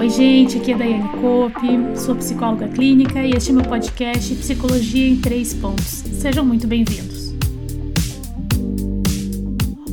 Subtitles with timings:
[0.00, 5.06] Oi, gente, aqui é Daiane Cope, sou psicóloga clínica e este é meu podcast Psicologia
[5.06, 6.02] em Três Pontos.
[6.18, 7.34] Sejam muito bem-vindos.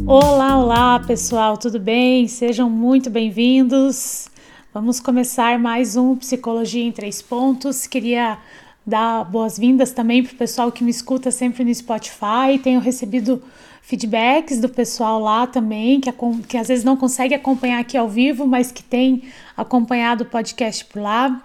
[0.05, 2.25] Olá, olá, pessoal, tudo bem?
[2.25, 4.29] Sejam muito bem-vindos.
[4.73, 7.86] Vamos começar mais um Psicologia em Três Pontos.
[7.86, 8.37] Queria
[8.86, 12.57] dar boas-vindas também para o pessoal que me escuta sempre no Spotify.
[12.64, 13.43] Tenho recebido
[13.88, 16.11] feedbacks do pessoal lá também, que,
[16.45, 19.23] que às vezes não consegue acompanhar aqui ao vivo, mas que tem
[19.55, 21.41] acompanhado o podcast por lá.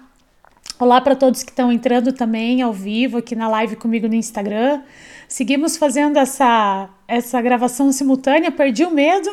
[0.76, 4.82] Olá para todos que estão entrando também ao vivo aqui na live comigo no Instagram.
[5.28, 9.30] Seguimos fazendo essa, essa gravação simultânea, perdi o medo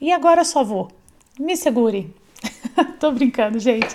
[0.00, 0.90] e agora só vou.
[1.38, 2.10] Me segure.
[2.98, 3.94] Tô brincando, gente.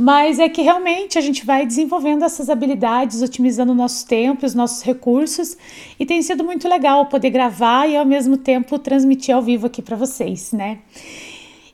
[0.00, 4.54] Mas é que realmente a gente vai desenvolvendo essas habilidades, otimizando o nosso tempo, os
[4.54, 5.56] nossos recursos,
[5.98, 9.82] e tem sido muito legal poder gravar e ao mesmo tempo transmitir ao vivo aqui
[9.82, 10.78] para vocês, né?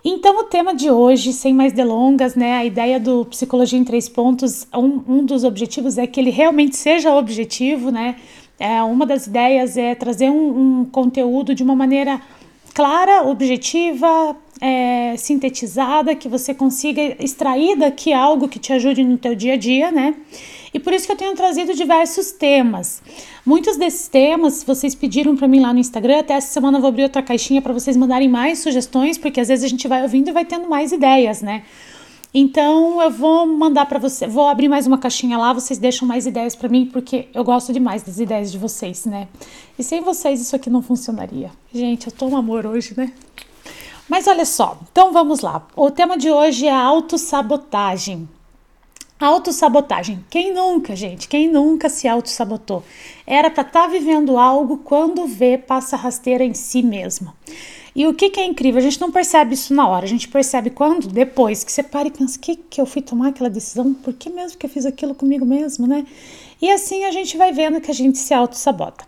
[0.03, 2.55] Então, o tema de hoje, sem mais delongas, né?
[2.55, 6.79] A ideia do Psicologia em Três Pontos, um, um dos objetivos é que ele realmente
[6.79, 8.17] seja objetivo, né?
[8.59, 12.23] É, uma das ideias é trazer um, um conteúdo de uma maneira
[12.73, 19.35] clara, objetiva, é, sintetizada, que você consiga extrair daqui algo que te ajude no teu
[19.35, 20.15] dia a dia, né?
[20.73, 23.03] E por isso que eu tenho trazido diversos temas.
[23.45, 26.21] Muitos desses temas vocês pediram para mim lá no Instagram.
[26.21, 29.49] Até essa semana eu vou abrir outra caixinha para vocês mandarem mais sugestões, porque às
[29.49, 31.63] vezes a gente vai ouvindo e vai tendo mais ideias, né?
[32.33, 36.27] Então eu vou mandar para você, vou abrir mais uma caixinha lá, vocês deixam mais
[36.27, 39.29] ideias para mim, porque eu gosto demais das ideias de vocês, né?
[39.79, 41.51] E sem vocês isso aqui não funcionaria.
[41.73, 43.13] Gente, eu tô um amor hoje, né?
[44.09, 45.67] Mas olha só, então vamos lá.
[45.75, 48.29] O tema de hoje é autossabotagem.
[49.19, 50.25] Autossabotagem.
[50.29, 51.29] Quem nunca, gente?
[51.29, 52.83] Quem nunca se autossabotou?
[53.27, 57.33] Era para estar tá vivendo algo quando vê passa rasteira em si mesmo.
[57.97, 58.81] E o que, que, é incrível?
[58.81, 61.07] A gente não percebe isso na hora, a gente percebe quando?
[61.07, 63.95] Depois que você para e pensa: que, que eu fui tomar aquela decisão?
[63.95, 66.05] Por que mesmo que eu fiz aquilo comigo mesmo, né?
[66.61, 69.07] E assim a gente vai vendo que a gente se auto-sabota.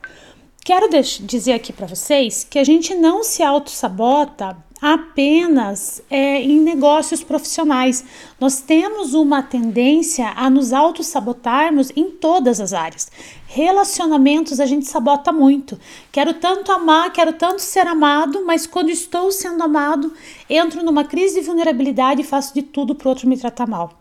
[0.67, 7.23] Quero dizer aqui para vocês que a gente não se auto-sabota apenas é, em negócios
[7.23, 8.05] profissionais.
[8.41, 13.09] Nós temos uma tendência a nos auto-sabotarmos em todas as áreas.
[13.47, 15.79] Relacionamentos a gente sabota muito.
[16.11, 20.13] Quero tanto amar, quero tanto ser amado, mas quando estou sendo amado,
[20.51, 24.01] entro numa crise de vulnerabilidade e faço de tudo para o outro me tratar mal.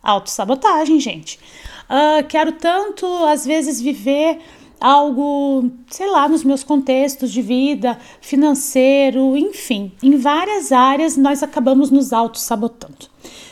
[0.00, 1.40] Autossabotagem, gente.
[1.90, 4.38] Uh, quero tanto, às vezes, viver
[4.80, 11.90] algo, sei lá, nos meus contextos de vida, financeiro, enfim, em várias áreas nós acabamos
[11.90, 13.06] nos auto-sabotando.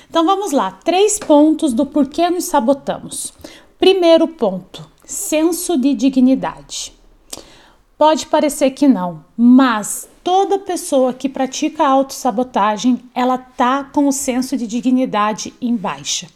[0.09, 3.33] Então vamos lá, três pontos do porquê nos sabotamos.
[3.79, 6.93] Primeiro ponto, senso de dignidade.
[7.97, 14.57] Pode parecer que não, mas toda pessoa que pratica autossabotagem, ela tá com o senso
[14.57, 16.27] de dignidade em baixa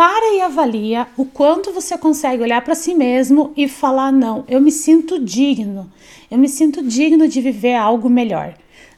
[0.00, 4.58] para e avalia o quanto você consegue olhar para si mesmo e falar: não, eu
[4.58, 5.92] me sinto digno,
[6.30, 8.54] eu me sinto digno de viver algo melhor.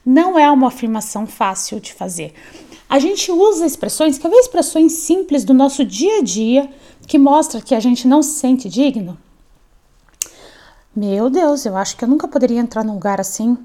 [0.06, 2.32] Não é uma afirmação fácil de fazer.
[2.88, 6.70] A gente usa expressões, quer ver expressões simples do nosso dia a dia
[7.04, 9.18] que mostra que a gente não se sente digno?
[10.94, 13.58] Meu Deus, eu acho que eu nunca poderia entrar num lugar assim.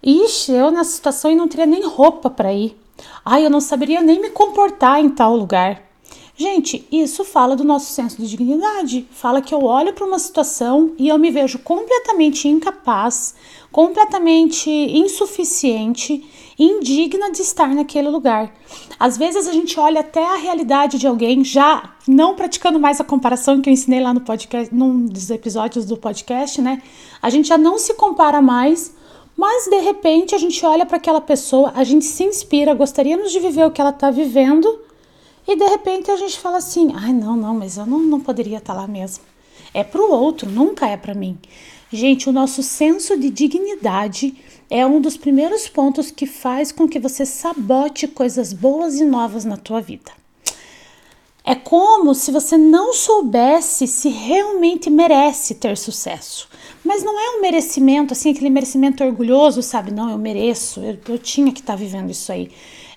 [0.00, 2.80] Ixi, eu nessa situação e não teria nem roupa para ir.
[3.24, 5.82] Ai, eu não saberia nem me comportar em tal lugar.
[6.36, 9.06] Gente, isso fala do nosso senso de dignidade.
[9.12, 13.36] Fala que eu olho para uma situação e eu me vejo completamente incapaz,
[13.70, 16.28] completamente insuficiente,
[16.58, 18.52] indigna de estar naquele lugar.
[18.98, 23.04] Às vezes a gente olha até a realidade de alguém, já não praticando mais a
[23.04, 26.82] comparação que eu ensinei lá no podcast, num dos episódios do podcast, né?
[27.22, 28.92] A gente já não se compara mais.
[29.36, 33.40] Mas de repente a gente olha para aquela pessoa, a gente se inspira, gostaríamos de
[33.40, 34.78] viver o que ela está vivendo,
[35.46, 38.58] e de repente a gente fala assim: ai, não, não, mas eu não, não poderia
[38.58, 39.24] estar lá mesmo.
[39.72, 41.38] É para o outro, nunca é para mim.
[41.92, 44.34] Gente, o nosso senso de dignidade
[44.70, 49.44] é um dos primeiros pontos que faz com que você sabote coisas boas e novas
[49.44, 50.10] na tua vida.
[51.44, 56.48] É como se você não soubesse se realmente merece ter sucesso.
[56.82, 59.90] Mas não é um merecimento, assim, aquele merecimento orgulhoso, sabe?
[59.90, 62.50] Não, eu mereço, eu, eu tinha que estar tá vivendo isso aí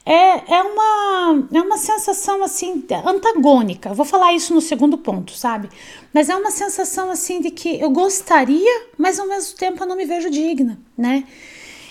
[0.10, 3.94] é, é, uma, é uma sensação assim antagônica.
[3.94, 5.70] Vou falar isso no segundo ponto, sabe?
[6.14, 9.98] Mas é uma sensação assim de que eu gostaria, mas ao mesmo tempo eu não
[9.98, 11.26] me vejo digna, né?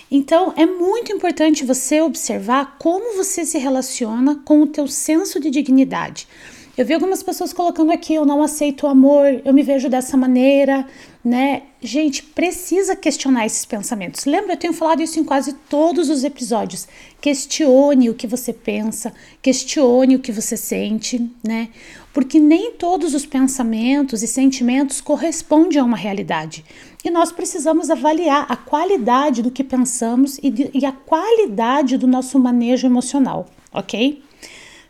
[0.09, 5.51] Então é muito importante você observar como você se relaciona com o teu senso de
[5.51, 6.27] dignidade.
[6.77, 10.15] Eu vi algumas pessoas colocando aqui: eu não aceito o amor, eu me vejo dessa
[10.15, 10.85] maneira,
[11.25, 11.63] né?
[11.81, 14.25] Gente, precisa questionar esses pensamentos.
[14.25, 16.87] Lembra, eu tenho falado isso em quase todos os episódios.
[17.19, 21.69] Questione o que você pensa, questione o que você sente, né?
[22.13, 26.63] Porque nem todos os pensamentos e sentimentos correspondem a uma realidade.
[27.03, 32.05] E nós precisamos avaliar a qualidade do que pensamos e, de, e a qualidade do
[32.05, 34.21] nosso manejo emocional, ok?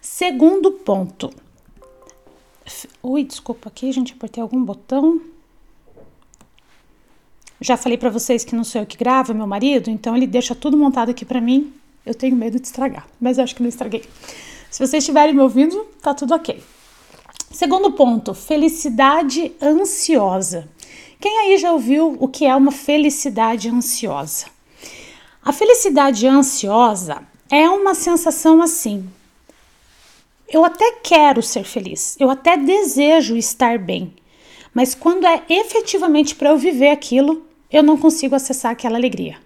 [0.02, 1.47] Segundo ponto.
[3.02, 5.22] Ui, desculpa aqui, gente, apertei algum botão.
[7.60, 10.28] Já falei para vocês que não sou eu que gravo, é meu marido, então ele
[10.28, 11.74] deixa tudo montado aqui para mim.
[12.06, 14.04] Eu tenho medo de estragar, mas acho que não estraguei.
[14.70, 16.62] Se vocês estiverem me ouvindo, tá tudo ok.
[17.52, 20.70] Segundo ponto, felicidade ansiosa.
[21.20, 24.46] Quem aí já ouviu o que é uma felicidade ansiosa?
[25.44, 29.10] A felicidade ansiosa é uma sensação assim.
[30.50, 34.14] Eu até quero ser feliz, eu até desejo estar bem,
[34.74, 39.38] mas quando é efetivamente para eu viver aquilo, eu não consigo acessar aquela alegria,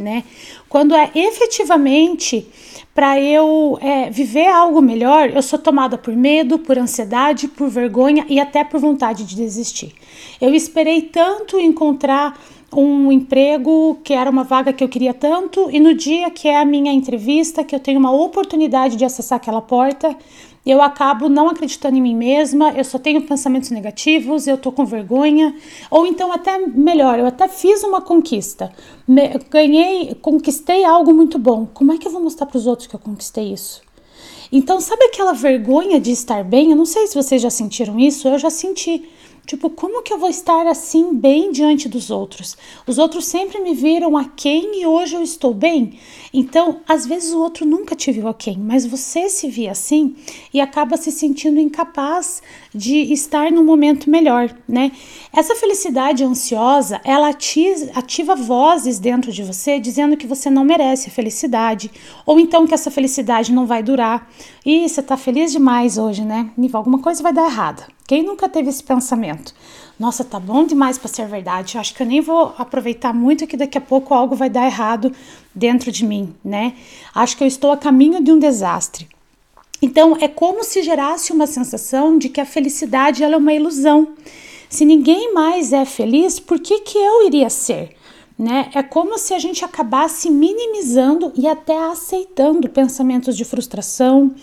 [0.00, 0.24] né?
[0.68, 2.48] Quando é efetivamente
[2.94, 8.24] para eu é, viver algo melhor, eu sou tomada por medo, por ansiedade, por vergonha
[8.26, 9.94] e até por vontade de desistir.
[10.40, 12.40] Eu esperei tanto encontrar
[12.72, 16.60] um emprego que era uma vaga que eu queria tanto, e no dia que é
[16.60, 20.16] a minha entrevista, que eu tenho uma oportunidade de acessar aquela porta,
[20.64, 24.84] eu acabo não acreditando em mim mesma, eu só tenho pensamentos negativos, eu tô com
[24.84, 25.54] vergonha,
[25.88, 28.72] ou então até melhor, eu até fiz uma conquista,
[29.06, 31.68] me, ganhei, conquistei algo muito bom.
[31.72, 33.80] Como é que eu vou mostrar para os outros que eu conquistei isso?
[34.50, 36.70] Então, sabe aquela vergonha de estar bem?
[36.70, 39.08] Eu não sei se vocês já sentiram isso, eu já senti.
[39.46, 42.56] Tipo, como que eu vou estar assim bem diante dos outros?
[42.84, 46.00] Os outros sempre me viram a quem e hoje eu estou bem.
[46.34, 50.16] Então, às vezes o outro nunca te viu a quem, mas você se vê assim
[50.52, 52.42] e acaba se sentindo incapaz
[52.74, 54.90] de estar num momento melhor, né?
[55.32, 61.12] Essa felicidade ansiosa, ela ativa, vozes dentro de você dizendo que você não merece a
[61.12, 61.88] felicidade,
[62.26, 64.28] ou então que essa felicidade não vai durar.
[64.64, 66.50] E você tá feliz demais hoje, né?
[66.72, 67.95] Alguma coisa vai dar errada.
[68.06, 69.52] Quem nunca teve esse pensamento?
[69.98, 71.74] Nossa, tá bom demais para ser verdade.
[71.74, 74.66] Eu acho que eu nem vou aproveitar muito que daqui a pouco algo vai dar
[74.66, 75.12] errado
[75.52, 76.74] dentro de mim, né?
[77.12, 79.08] Acho que eu estou a caminho de um desastre.
[79.82, 84.14] Então é como se gerasse uma sensação de que a felicidade ela é uma ilusão.
[84.68, 87.96] Se ninguém mais é feliz, por que que eu iria ser?
[88.38, 88.70] Né?
[88.74, 94.34] É como se a gente acabasse minimizando e até aceitando pensamentos de frustração,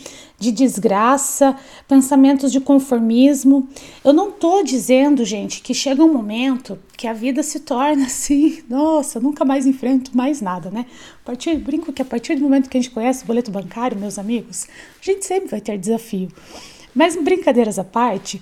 [0.43, 1.55] de desgraça,
[1.87, 3.69] pensamentos de conformismo.
[4.03, 8.61] Eu não tô dizendo, gente, que chega um momento que a vida se torna assim,
[8.69, 10.85] nossa, nunca mais enfrento mais nada, né?
[11.21, 13.97] A partir, brinco que a partir do momento que a gente conhece o boleto bancário,
[13.97, 14.67] meus amigos,
[15.01, 16.27] a gente sempre vai ter desafio.
[16.93, 18.41] Mas brincadeiras à parte,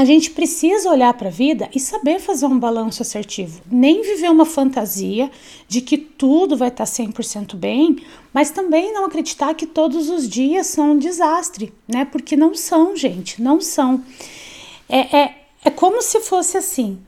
[0.00, 3.60] a gente precisa olhar para a vida e saber fazer um balanço assertivo.
[3.70, 5.30] Nem viver uma fantasia
[5.68, 7.98] de que tudo vai estar 100% bem,
[8.32, 12.06] mas também não acreditar que todos os dias são um desastre, né?
[12.06, 14.02] Porque não são, gente, não são.
[14.88, 15.34] É, é,
[15.66, 16.98] é como se fosse assim.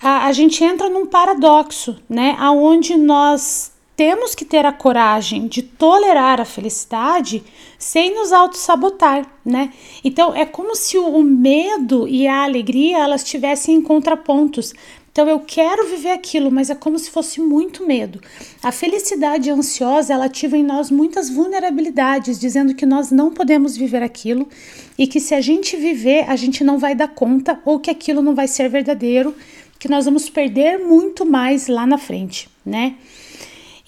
[0.00, 2.36] A, a gente entra num paradoxo, né?
[2.38, 7.44] Aonde nós temos que ter a coragem de tolerar a felicidade
[7.78, 9.74] sem nos auto-sabotar, né?
[10.02, 14.72] Então é como se o medo e a alegria elas tivessem em contrapontos.
[15.12, 18.22] Então eu quero viver aquilo, mas é como se fosse muito medo.
[18.62, 24.02] A felicidade ansiosa, ela ativa em nós muitas vulnerabilidades, dizendo que nós não podemos viver
[24.02, 24.48] aquilo
[24.96, 28.22] e que se a gente viver, a gente não vai dar conta ou que aquilo
[28.22, 29.34] não vai ser verdadeiro,
[29.78, 32.94] que nós vamos perder muito mais lá na frente, né?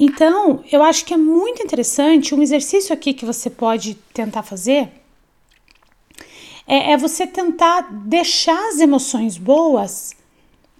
[0.04, 4.88] Então, eu acho que é muito interessante um exercício aqui que você pode tentar fazer.
[6.66, 10.10] É, é você tentar deixar as emoções boas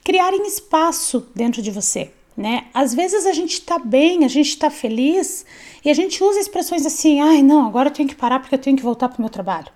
[0.03, 2.67] criarem espaço dentro de você, né?
[2.75, 5.47] Às vezes a gente tá bem, a gente tá feliz
[5.85, 8.61] e a gente usa expressões assim: ai, não, agora eu tenho que parar porque eu
[8.61, 9.69] tenho que voltar pro meu trabalho.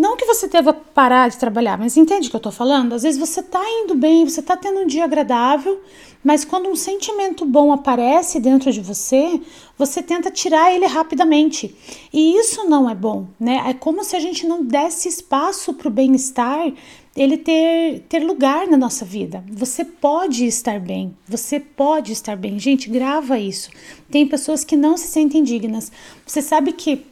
[0.00, 2.94] Não que você deva parar de trabalhar, mas entende o que eu tô falando?
[2.94, 5.78] Às vezes você tá indo bem, você tá tendo um dia agradável,
[6.24, 9.38] mas quando um sentimento bom aparece dentro de você,
[9.76, 11.76] você tenta tirar ele rapidamente.
[12.10, 13.62] E isso não é bom, né?
[13.66, 16.72] É como se a gente não desse espaço para o bem-estar
[17.14, 19.44] ele ter, ter lugar na nossa vida.
[19.52, 22.58] Você pode estar bem, você pode estar bem.
[22.58, 23.68] Gente, grava isso.
[24.10, 25.92] Tem pessoas que não se sentem dignas.
[26.24, 27.04] Você sabe que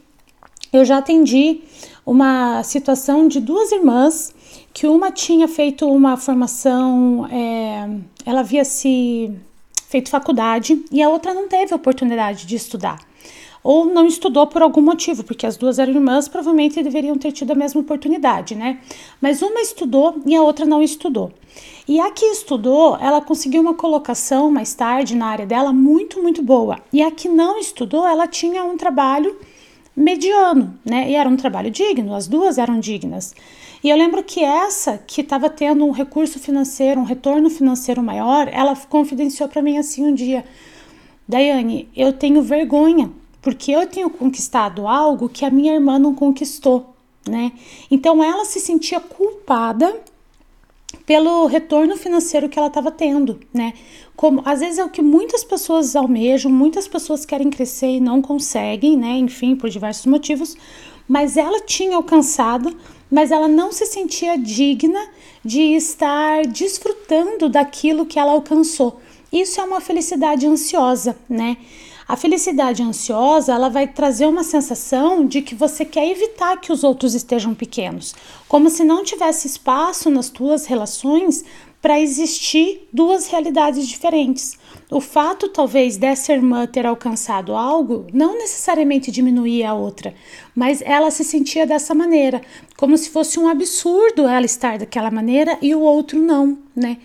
[0.71, 1.61] eu já atendi
[2.05, 4.33] uma situação de duas irmãs
[4.73, 7.89] que uma tinha feito uma formação, é,
[8.25, 9.31] ela havia se
[9.87, 12.99] feito faculdade e a outra não teve oportunidade de estudar.
[13.61, 17.51] ou não estudou por algum motivo, porque as duas eram irmãs, provavelmente deveriam ter tido
[17.51, 18.79] a mesma oportunidade, né?
[19.19, 21.33] Mas uma estudou e a outra não estudou.
[21.85, 26.41] E a que estudou, ela conseguiu uma colocação mais tarde na área dela muito, muito
[26.41, 26.79] boa.
[26.93, 29.35] E a que não estudou, ela tinha um trabalho
[29.99, 31.09] mediano, né?
[31.09, 33.35] E era um trabalho digno, as duas eram dignas.
[33.83, 38.47] E eu lembro que essa que estava tendo um recurso financeiro, um retorno financeiro maior,
[38.51, 40.45] ela confidenciou para mim assim um dia:
[41.27, 46.93] Daiane, eu tenho vergonha porque eu tenho conquistado algo que a minha irmã não conquistou,
[47.27, 47.51] né?
[47.89, 49.95] Então ela se sentia culpada
[51.05, 53.73] pelo retorno financeiro que ela estava tendo, né?
[54.15, 58.21] Como às vezes é o que muitas pessoas almejam, muitas pessoas querem crescer e não
[58.21, 59.17] conseguem, né?
[59.17, 60.55] Enfim, por diversos motivos,
[61.07, 62.75] mas ela tinha alcançado,
[63.09, 64.99] mas ela não se sentia digna
[65.43, 68.99] de estar desfrutando daquilo que ela alcançou.
[69.31, 71.57] Isso é uma felicidade ansiosa, né?
[72.09, 76.83] A felicidade ansiosa, ela vai trazer uma sensação de que você quer evitar que os
[76.83, 78.15] outros estejam pequenos,
[78.47, 81.45] como se não tivesse espaço nas tuas relações
[81.79, 84.57] para existir duas realidades diferentes.
[84.89, 90.15] O fato, talvez, dessa irmã ter alcançado algo não necessariamente diminuía a outra,
[90.55, 92.41] mas ela se sentia dessa maneira,
[92.75, 96.97] como se fosse um absurdo ela estar daquela maneira e o outro não, né?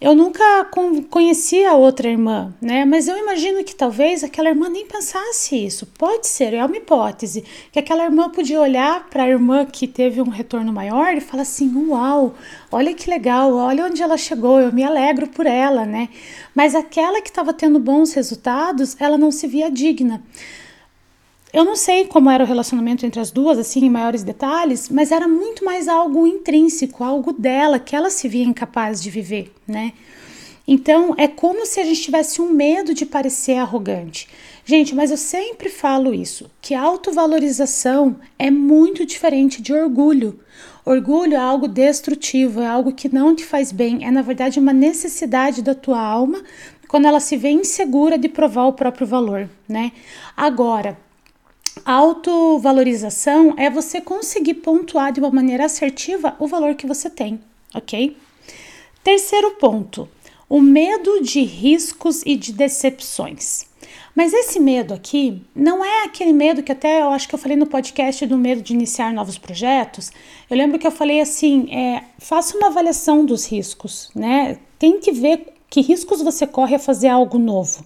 [0.00, 0.64] Eu nunca
[1.10, 2.84] conheci a outra irmã, né?
[2.84, 5.86] Mas eu imagino que talvez aquela irmã nem pensasse isso.
[5.98, 10.22] Pode ser, é uma hipótese, que aquela irmã podia olhar para a irmã que teve
[10.22, 12.36] um retorno maior e falar assim: "Uau,
[12.70, 16.08] olha que legal, olha onde ela chegou, eu me alegro por ela", né?
[16.54, 20.22] Mas aquela que estava tendo bons resultados, ela não se via digna.
[21.52, 25.10] Eu não sei como era o relacionamento entre as duas, assim, em maiores detalhes, mas
[25.10, 29.94] era muito mais algo intrínseco, algo dela, que ela se via incapaz de viver, né?
[30.70, 34.28] Então, é como se a gente tivesse um medo de parecer arrogante.
[34.66, 40.38] Gente, mas eu sempre falo isso, que autovalorização é muito diferente de orgulho.
[40.84, 44.74] Orgulho é algo destrutivo, é algo que não te faz bem, é na verdade uma
[44.74, 46.42] necessidade da tua alma
[46.86, 49.92] quando ela se vê insegura de provar o próprio valor, né?
[50.36, 50.98] Agora,
[51.84, 57.40] autovalorização é você conseguir pontuar de uma maneira assertiva o valor que você tem,
[57.74, 58.16] ok?
[59.02, 60.08] Terceiro ponto,
[60.48, 63.66] o medo de riscos e de decepções.
[64.14, 67.56] Mas esse medo aqui não é aquele medo que até eu acho que eu falei
[67.56, 70.10] no podcast do medo de iniciar novos projetos.
[70.50, 74.58] Eu lembro que eu falei assim: é, faça uma avaliação dos riscos, né?
[74.76, 77.84] Tente ver que riscos você corre a fazer algo novo?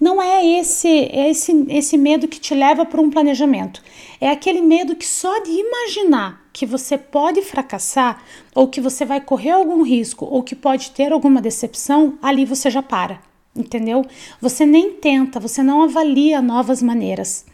[0.00, 3.82] Não é esse, é esse, esse medo que te leva para um planejamento.
[4.20, 8.22] É aquele medo que só de imaginar que você pode fracassar,
[8.54, 12.70] ou que você vai correr algum risco, ou que pode ter alguma decepção, ali você
[12.70, 13.20] já para
[13.54, 14.04] entendeu?
[14.40, 17.44] Você nem tenta, você não avalia novas maneiras.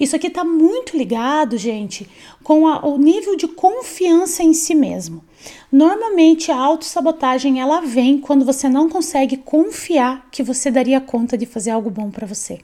[0.00, 2.08] Isso aqui está muito ligado, gente,
[2.42, 5.22] com a, o nível de confiança em si mesmo.
[5.70, 11.46] Normalmente a autossabotagem ela vem quando você não consegue confiar que você daria conta de
[11.46, 12.60] fazer algo bom para você.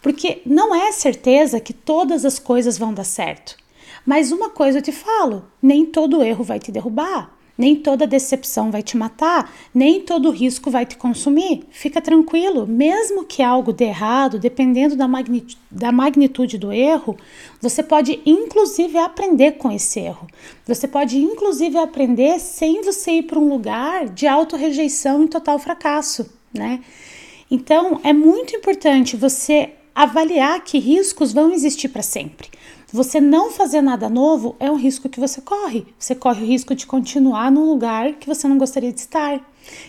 [0.00, 3.56] Porque não é certeza que todas as coisas vão dar certo.
[4.06, 7.37] Mas uma coisa eu te falo, nem todo erro vai te derrubar.
[7.58, 11.64] Nem toda decepção vai te matar, nem todo risco vai te consumir.
[11.70, 17.16] Fica tranquilo, mesmo que algo dê errado, dependendo da magnitude, da magnitude do erro,
[17.60, 20.28] você pode inclusive aprender com esse erro.
[20.66, 26.32] Você pode inclusive aprender sem você ir para um lugar de auto-rejeição e total fracasso,
[26.54, 26.80] né?
[27.50, 32.48] Então, é muito importante você avaliar que riscos vão existir para sempre.
[32.92, 35.84] Você não fazer nada novo é um risco que você corre.
[35.98, 39.40] Você corre o risco de continuar num lugar que você não gostaria de estar.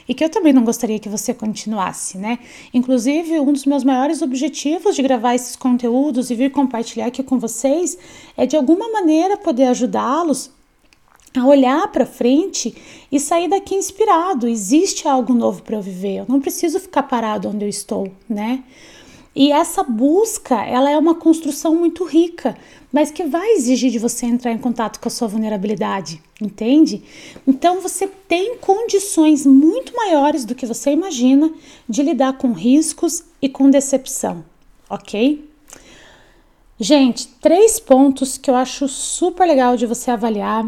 [0.08, 2.40] E que eu também não gostaria que você continuasse, né?
[2.74, 7.38] Inclusive, um dos meus maiores objetivos de gravar esses conteúdos e vir compartilhar aqui com
[7.38, 7.96] vocês
[8.36, 10.50] é de alguma maneira poder ajudá-los
[11.38, 12.76] a olhar para frente
[13.12, 14.48] e sair daqui inspirado.
[14.48, 16.18] Existe algo novo para eu viver.
[16.18, 18.64] Eu não preciso ficar parado onde eu estou, né?
[19.36, 22.58] E essa busca, ela é uma construção muito rica,
[22.92, 27.04] mas que vai exigir de você entrar em contato com a sua vulnerabilidade, entende?
[27.48, 31.52] Então você tem condições muito maiores do que você imagina
[31.88, 34.44] de lidar com riscos e com decepção,
[34.90, 35.48] ok?
[36.80, 40.66] Gente, três pontos que eu acho super legal de você avaliar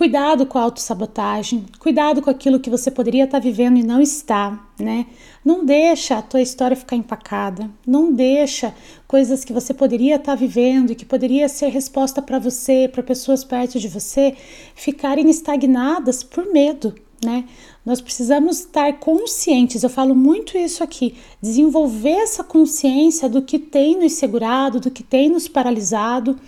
[0.00, 4.66] Cuidado com a autossabotagem, cuidado com aquilo que você poderia estar vivendo e não está,
[4.78, 5.04] né?
[5.44, 8.74] Não deixa a tua história ficar empacada, não deixa
[9.06, 13.44] coisas que você poderia estar vivendo e que poderia ser resposta para você, para pessoas
[13.44, 14.34] perto de você,
[14.74, 17.44] ficarem estagnadas por medo, né?
[17.84, 24.00] Nós precisamos estar conscientes, eu falo muito isso aqui, desenvolver essa consciência do que tem
[24.00, 26.40] nos segurado, do que tem nos paralisado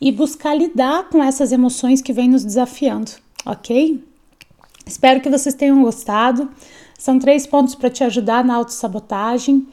[0.00, 3.10] e buscar lidar com essas emoções que vêm nos desafiando,
[3.44, 4.02] ok?
[4.86, 6.48] Espero que vocês tenham gostado.
[6.98, 9.66] São três pontos para te ajudar na autossabotagem.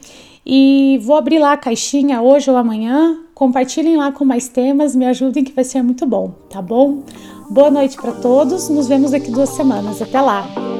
[0.45, 3.19] E vou abrir lá a caixinha hoje ou amanhã.
[3.33, 7.03] Compartilhem lá com mais temas, me ajudem que vai ser muito bom, tá bom?
[7.49, 8.69] Boa noite para todos.
[8.69, 10.01] Nos vemos daqui duas semanas.
[10.01, 10.74] Até lá.